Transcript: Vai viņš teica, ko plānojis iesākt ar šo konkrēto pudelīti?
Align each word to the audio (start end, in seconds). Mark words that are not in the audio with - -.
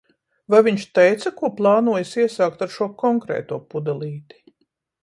Vai 0.53 0.61
viņš 0.67 0.85
teica, 0.99 1.33
ko 1.41 1.51
plānojis 1.59 2.15
iesākt 2.25 2.67
ar 2.69 2.75
šo 2.79 2.89
konkrēto 3.05 3.63
pudelīti? 3.75 4.45